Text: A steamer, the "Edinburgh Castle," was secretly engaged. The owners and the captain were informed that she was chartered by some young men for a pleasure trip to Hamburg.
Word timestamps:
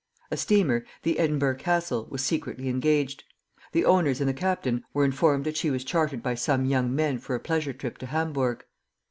A 0.31 0.35
steamer, 0.37 0.83
the 1.03 1.19
"Edinburgh 1.19 1.57
Castle," 1.57 2.07
was 2.09 2.23
secretly 2.23 2.69
engaged. 2.69 3.23
The 3.71 3.85
owners 3.85 4.19
and 4.19 4.27
the 4.27 4.33
captain 4.33 4.83
were 4.95 5.05
informed 5.05 5.43
that 5.45 5.57
she 5.57 5.69
was 5.69 5.83
chartered 5.83 6.23
by 6.23 6.33
some 6.33 6.65
young 6.65 6.95
men 6.95 7.19
for 7.19 7.35
a 7.35 7.39
pleasure 7.39 7.71
trip 7.71 7.99
to 7.99 8.07
Hamburg. 8.07 8.65